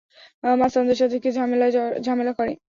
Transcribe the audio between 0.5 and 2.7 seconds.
মাস্তানদের সাথে কে জামেলা করে?